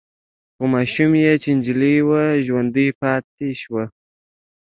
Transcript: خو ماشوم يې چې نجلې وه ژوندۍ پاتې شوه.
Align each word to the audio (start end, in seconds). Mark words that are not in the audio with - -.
خو 0.55 0.63
ماشوم 0.73 1.11
يې 1.23 1.33
چې 1.43 1.49
نجلې 1.57 1.95
وه 2.09 2.23
ژوندۍ 2.45 2.87
پاتې 3.01 3.49
شوه. 3.61 3.83